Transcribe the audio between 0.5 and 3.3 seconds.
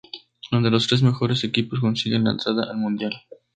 Donde los tres mejores equipos consiguen la entrada al mundial.